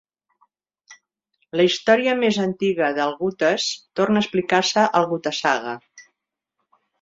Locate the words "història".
1.67-2.15